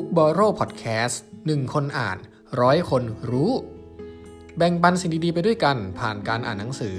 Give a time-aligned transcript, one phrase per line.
[0.00, 1.16] Book b o r r o w Podcast
[1.46, 2.18] 1คนอ่าน
[2.60, 3.52] ร้อยคนรู้
[4.56, 6.96] แบ่งปันสิ่งดีๆไปด้วยกันผ่านการอ่านหนังสือ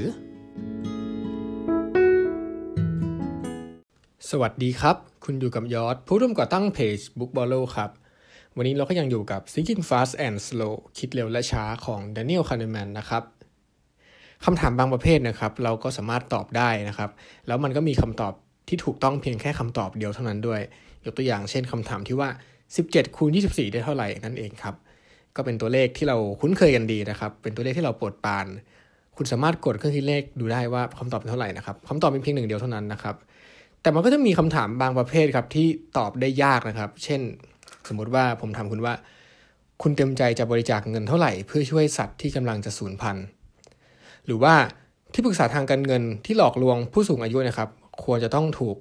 [4.29, 4.95] สวัสดีครับ
[5.25, 7.89] คุณอยู่กับยอดผู้ร่วมก่อตั้งเพจ Book b o r r o w ครับ
[8.57, 13.23] วันนี้เราก็ยังอยู่กับ Thinking Fast and Slow คิดเร็วและช้าของ Daniel Kahneman นะครับ
[14.45, 17.09] คำถามบางประเภทนะครับ เราก็สามารถตอบได้นะครับ
[17.47, 18.33] แล้วมันก็มีคำตอบ
[18.67, 20.61] ที่ถูกต้องเพียงแค่คำตอบเดียวเท่านั้นด้วย
[21.05, 22.29] ยกตัวอย่างเช่นคำถามที่ว่า
[22.77, 24.75] 17คูณ24 ได้เท่าไหร่นั่นเองครับ
[25.35, 28.45] ก็เป็นตัวเลขที่เราคุ้นเคยกันดีนะครับ เป็นตัวเลขที่เราโปรดปาน
[29.15, 33.15] คุณสามารถกดเครื่องคิดเลขดูได้ว่าคำตอบเป็นเท่าไหร่นะครับคำตอบเป็นเพียงหนึ่งเดียวเท่านั้นนะครับ
[33.81, 37.21] แต่มันก็จะมีคำถามบางประเภทครับที่ตอบได้ยากนะครับ เช่น
[37.87, 38.93] สมมุติว่าผมถามคุณว่า
[39.81, 43.25] คุณเต็มใจจะบริจาคเงินเท่าไหร่ เพื่อช่วยสัตว์ที่กำลังจะสูญพันธุ์
[44.25, 44.53] หรือว่า
[45.13, 47.69] ที่ปรึกษาทางการเงินที่หลอกลวงผู้สูงอายุนะครับ
[48.03, 48.77] ควรจะต้องถูก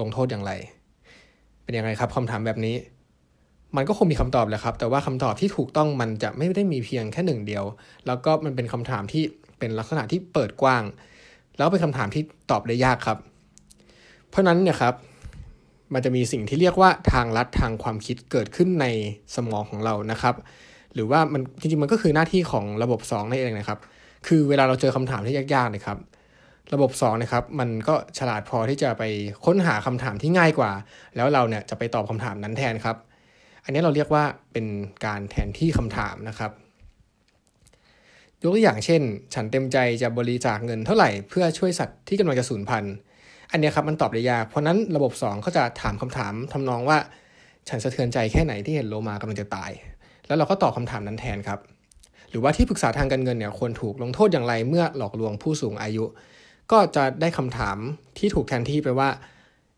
[0.00, 0.52] ลงโทษอย่างไร
[1.62, 2.76] เป็นยังไงครับคำถามแบบนี้
[3.76, 7.64] มันก็คงมีคำตอบแหละครับ แต่ว่าคำตอบที่ถูกต้องมันจะไม่ได้มีเพียงแค่หนึ่งเดียว
[8.06, 9.22] แล้วก็มันเป็นคำถามที่
[9.58, 10.82] เป็นลักษณะที่เปิดกว้าง
[11.56, 13.18] แล้วเป็นคำถามที่ตอบได้ยากครับ
[14.28, 14.94] เพราะนั้นเนี่ยครับ
[15.94, 18.86] มันจะมีสิ่งที่เรียกว่าทางลัดทางความคิดเกิดขึ้นใน
[19.34, 20.34] สมองของเรานะครับ
[20.94, 23.78] หรือว่ามันจริงๆมันก็คือหน้าที่ของระบบ 2นั่นเองนะครับ
[24.26, 25.98] คือเวลาเราเจอคำถามที่ยากๆนะครับ
[26.74, 29.02] ระบบ2นะครับมันก็ฉลาดพอที่จะไป
[29.44, 30.72] ค้นหาคำถามที่ง่ายกว่า
[31.16, 32.96] แล้วเราเนี่ยจะไปตอบคำถามนั้นแทนครับ
[33.64, 34.66] อันนี้เราเรียกว่าเป็น
[35.06, 36.50] การแทนที่คำถามนะครับ
[38.42, 39.02] ยกตัวอย่างเช่น
[39.34, 42.94] ฉันเต็มใจจะบริจาคเงินเท่าไหร่เพื่อช่วยสัตว์ที่กำลังจะสูญพันธุ์
[43.50, 46.98] อันนี้ครับมันตอบได้ยาก เพราะนั้นระบบ 2 ก็จะถามคำถามทำนองว่า
[47.68, 49.70] ฉันสะเทือนใจแค่ไหนที่เห็นโลมากำลังจะตาย
[50.26, 51.60] แล้วเราก็ตอบคำถามนั้นแทนครับ
[52.30, 56.04] หรือว่าที่ปรึกษาทางการเงินเนี่ยควรถูกลงโทษอย่างไรเมื่อหลอกลวงผู้สูงอายุ
[56.72, 57.76] ก็จะได้คำถาม
[58.18, 59.08] ที่ถูกแทนที่ไปว่า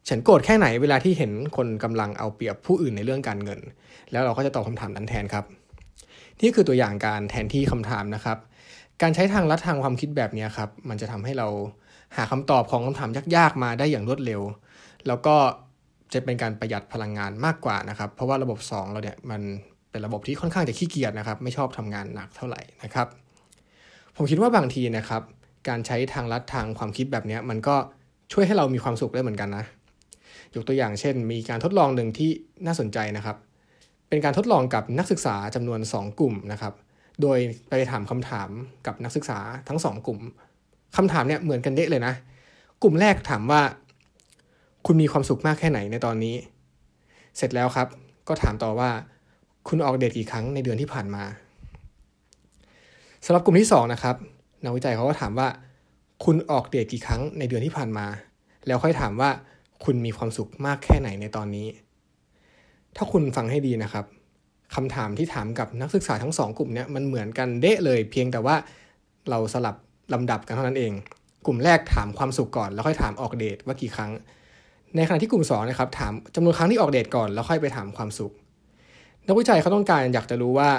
[0.08, 3.60] ฉันโกรธแค่ไหนเวลาที่เห็นคนกำลังเอาเปรียบผู้อื่นในเรื่องการเงิน
[4.12, 5.44] แล้วเราก็จะตอบคำถามนั้นแทนครับ
[6.40, 8.38] นี่คือตัวอย่างการแทนที่คำถามนะครับ
[9.02, 11.48] การใช้ทางลัดทางความคิดแบบนี้ครับ มันจะทำให้เรา
[12.16, 14.42] หาคำตอบของคำถามยากๆมาได้อย่างรวดเร็ว
[15.06, 15.36] แล้วก็
[16.12, 19.42] จะเป็นการประหยัดพลังงานมากกว่านะครับ เพราะว่าระบบ 2 เราเนี่ยมัน
[19.90, 23.06] เป็นระบบที่ค่อนข้างจะขี้เกียจนะครับ ไม่ชอบทำงานหนักเท่าไหร่นะครับ
[24.16, 25.22] ผมคิดว่าบางทีนะครับ
[25.68, 27.76] การใช้ทางลัดทางความคิดแบบนี้มันก็
[28.32, 29.64] ช่วยให้เรามีความสุขได้เหมือนกันนะ
[30.54, 32.30] ยกตัวอย่างเช่น มีการทดลองหนึ่งที่
[32.66, 33.36] น่าสนใจนะครับ
[34.08, 36.74] เป็นการทดลองกับนักศึกษาจำนวน 2 กลุ่มนะครับ
[37.22, 38.48] โดยไปถามคำถาม
[38.86, 40.18] กับนักศึกษาทั้ง 2 กลุ่ม
[40.96, 42.14] คำถามเนี่ยเหมือนกันเด๊ะเลยนะ
[42.82, 43.60] กลุ่มแรกถามว่า
[44.86, 46.34] คุณมีความสุขมากแค่ไหนในตอนนี้
[47.36, 47.88] เสร็จแล้วครับ
[48.28, 48.90] ก็ถามต่อว่า
[49.68, 51.24] คุณออกเดทกี่ครั้งในเดือนที่ผ่านมา
[53.24, 54.16] สำหรับกลุ่มที่2นะครับ
[54.64, 55.48] นักวิจัยเขาก็ถามว่า
[56.24, 58.06] คุณออกเดทกี่ครั้งในเดือนที่ผ่านมา
[58.66, 59.30] แล้วค่อยถามว่า
[59.84, 61.66] คุณมีความสุขมากแค่ไหนในตอนนี้
[62.96, 64.04] ถ้าคุณฟังให้ดีนะครับ
[64.74, 68.56] คำถามที่ถามกับนักศึกษาทั้งสองกลุ่มเนี่ยมันเหมือนกันเดะเลย เพียงแต่ว่า
[69.30, 69.76] เราสลับ
[70.12, 70.92] ลำดับกันเท่านั้นเอง
[71.46, 74.10] กลุ่มแรกถามความสุขก่อน แล้วค่อยถามออกเดทว่ากี่ครั้ง
[74.96, 78.32] ในขณะที่กลุ่ม2นะครับถามจำนวนครั้งที่ออกเดทก่อนแล้วค่อยไปถามความสุข
[79.26, 80.70] นักวิจัยเขาต้องการอยากจะรู้ว่า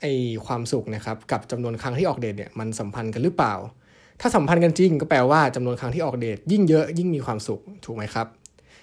[0.00, 0.06] ไอ
[0.46, 3.54] ความสุขนะครับกับจำนวนครั้งที่ออกเดทเนี่ยมันสัมพันธ์กันหรือเปล่า
[4.20, 8.26] ถ้าสัมพันธ์กันจริงก็แปลว่าจำนวนครั้งที่ออกเดทยิ่งเยอะยิ่งมีความสุขถูกไหมครับ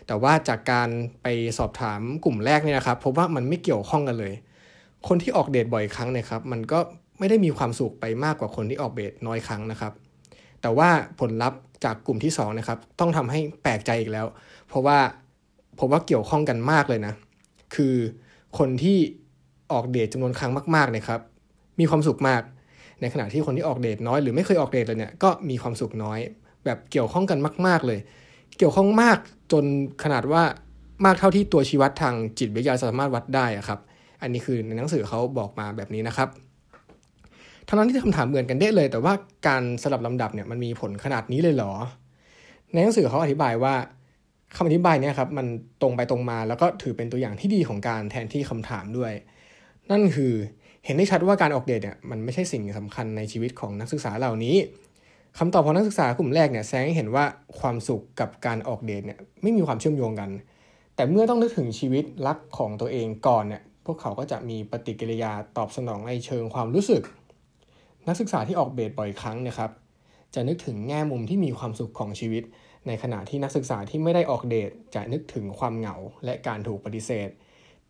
[0.08, 0.90] แต่ว่าจากการ
[1.24, 1.28] ไป
[1.58, 4.34] สอบถามกลุ่มแรกเนี่ยนะครับพบว่ามันไม่เกี่ยวข้องกันเลย
[5.08, 6.80] คนที่ออกเดทบ่อยครั้งเนี่ยครับมันก็
[7.20, 9.94] ไม่ได้มีความสุขไปมากกว่าคนที่ออกเดทน้อยครั้งนะครับ
[10.62, 10.90] แต่ว่า
[11.20, 14.26] ผลลัพธ์จากกลุ่มที่2นะครับต้องทำให้แปลกใจอีกแล้ว
[14.68, 14.98] เพราะว่า
[15.80, 17.14] ผมว่าเกี่ยวข้องกันมากเลยนะ
[17.76, 17.96] คือ
[18.58, 18.98] คนที่
[19.74, 21.22] ออกเดทจำนวนครั้งมากๆเนี่ยครับ
[21.80, 22.42] มีความสุขมาก
[23.02, 26.20] ในขณะที่คนที่ออกเดทน้อยหรือไม่เคยออกเดทเลยเนี่ยก็มีความสุขน้อย
[26.66, 28.00] แบบเกี่ยวข้องกันมาก ๆเลย
[28.58, 29.18] เกี่ยวข้องมาก
[29.52, 29.66] จน
[30.04, 30.44] ขนาดว่า
[31.06, 33.80] มากเท่าที่ตัวชีวัดทางจิตวิทยาสามารถวัดได้อะครับ
[34.22, 36.30] อันนี้คือในหนังสือเขาบอกมาแบบนี้นะครับ
[37.68, 39.14] ทั้งนั้นที่คำถามเหมือนกันได้เลย แต่ว่า
[39.48, 41.74] การสลับลำดับเนี่ยมันมีผลขนาดนี้เลยเหรอ
[42.74, 43.74] ในหนังสือเขาอธิบายว่า
[44.56, 45.48] คำอธิบายเนี่ยครับมัน
[45.81, 49.13] ตรงไปตรงมาแล้วก็ถือเป็นตัวอย่างที่ดีของการแทนที่คำถามด้วย
[49.92, 50.34] นั่นคือ
[50.86, 54.56] เห็นได้ชัดว่าการออกเดทเนี่ยมันไม่ใช่สิ่งสำคัญในชีวิตของนักศึกษาเหล่านี้
[55.38, 57.26] คำตอบของนักศึกษากลุ่มแรกเนี่ยแสดงให้เห็นว่า
[57.60, 60.30] ความสุขกับการออกเดทเนี่ยไม่มีความเชื่อมโยงกัน
[60.96, 67.02] แต่เมื่อต้องนึกถึงชีวิตรักของตัวเองก่อนเนี่ยพวกเขาก็จะมีปฏิกิริยาตอบสนองในเชิงความรู้สึก
[68.08, 69.72] นักศึกษาที่ออกเดทบ่อยครั้งนะครับ
[70.36, 72.44] จะนึกถึงแง่มุมที่มีความสุขของชีวิต
[72.88, 75.96] ในขณะที่นักศึกษาที่ไม่ได้ออกเดทจะนึกถึงความเหงา
[76.26, 77.30] และการถูกปฏิเสธ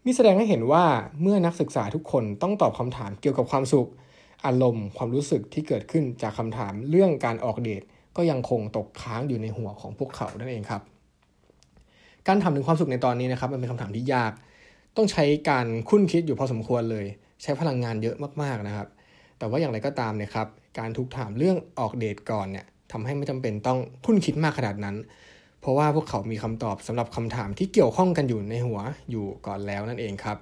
[0.06, 0.86] นี่แสดงให้เห็นว่า
[1.22, 3.88] เมื่อนักศึกษาทุกคนต้องตอบคำถามเกี่ยวกับความสุข
[4.46, 7.82] อารมณ์ความรู้สึกที่เกิดขึ้นจากคำถามเรื่องการออกเดท
[8.18, 10.82] ก็ยังคงตกค้างอยู่ในหัวของพวกเขานั่นเองครับ
[12.28, 14.32] การถามถึงความสุขในตอนนี้นะครับ มันเป็นคำถามที่ยาก
[14.98, 17.06] ต้องใช้การคุ้นคิดอยู่พอสมควรเลย
[17.44, 18.88] ใช้พลังงานเยอะมากๆนะครับ
[19.38, 20.48] แต่ว่าอย่างไรก็ตามเนี่ยครับ
[20.80, 24.96] การถูกถามเรื่องออกเดทก่อนเนี่ยทำให้ไม่จำเป็นต้องคุ้นคิดมากขนาดนั้น
[25.62, 28.80] เพราะว่าพวกเขามีคำตอบสำหรับคำถามที่เกี่ยวข้องกันอยู่ในหัว
[29.12, 30.38] อยู่ก่อนแล้วนั่นเองครับ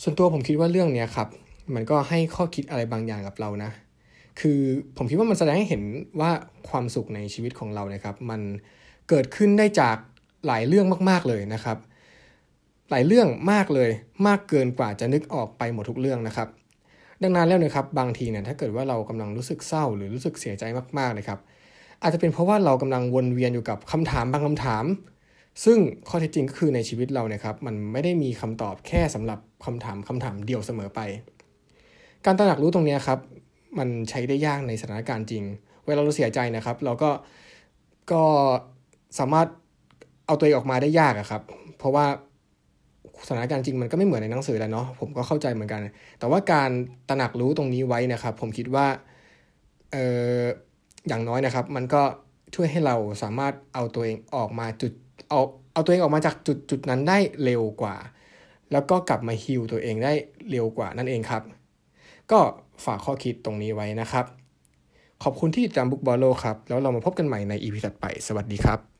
[0.00, 1.28] ส่วนตัวผมคิดว่าเรื่องนี้ครับ
[1.74, 3.70] มันก็ให้ข้อคิดอะไรบางอย่างกับเรานะ
[4.40, 4.60] คือ
[4.96, 5.82] ผมคิดว่ามันแสดงให้เห็น
[6.20, 6.30] ว่า
[6.68, 8.40] ความสุขในชีวิตของเรานะครับ มัน
[9.08, 9.96] เกิดขึ้นได้จาก
[10.46, 11.78] หลายเรื่องมาก ๆเลยนะครับ
[12.90, 13.90] หลายเรื่องมากเลย
[14.26, 16.48] มากเกินกว่าจะนึกออกไปหมดทุกเรื่องนะครับ
[17.22, 20.64] ดังนั้นแล้วนะครับบางทีเนี่ยถ้าเกิดว่าเรากำลังรู้สึกเศร้า หรือรู้สึกเสียใจ
[20.98, 21.38] มากๆเลยครับ
[22.02, 24.84] อาจจะเป็นเพราะว่าเรากำลังวนเวียนอยู่กับคำถามบางคำถาม
[25.64, 25.78] ซึ่ง
[26.08, 31.00] ข้อเท็จจริงก็คือในชีวิตเราเนี่ยครับมันไม่ได้มีคำตอบแค่สำหรับคำถามคำถามเดียวเสมอไป
[32.26, 33.18] การตระหนักรู้ตรงนี้ครับ
[33.78, 35.44] มันใช้ได้ยากในสถานการณ์จริง
[35.86, 37.10] เวลาเราเสียใจนะครับ เราก็
[38.12, 38.22] ก็
[39.18, 39.48] สามารถ
[40.26, 41.42] เอาตัวเองออกมาได้ยากอะครับ
[41.78, 42.06] เพราะว่า
[43.26, 45.80] สถานการณ์จริงมันก็ไม่เหมือนในหนังสือแล้วเนาะผมก็เข้าใจเหมือนกัน
[46.18, 46.70] แต่ว่าการ
[47.08, 48.86] ตระหนักรู้ตรงนี้ไว้นะครับ ผมคิดว่า
[49.92, 49.96] เอ
[50.38, 50.42] อ
[51.08, 52.02] อย่างน้อยนะครับ มันก็
[52.54, 54.92] ช่วยให้เราสามารถเอาตัวเองออกมาจุด
[55.30, 55.40] เอา
[55.72, 57.96] เอาตัวเองออกมาจากจุดจุดนั้นได้เร็วกว่า
[58.72, 60.12] แล้วก็กลับมา heal ตัวเองได้
[60.50, 61.42] เร็วกว่านั่นเองครับ
[62.32, 62.40] ก็
[62.84, 64.26] ฝากข้อคิดตรงนี้ไว้นะครับ
[65.22, 68.91] ขอบคุณที่ติดตาม Book Borrow ครับ แล้วเรามาพบกันใหม่ใน EP ถัดไป สวัสดีครับ